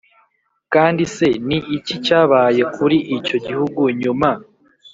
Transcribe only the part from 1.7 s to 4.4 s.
iki cyabaye kuri icyo gihugu nyuma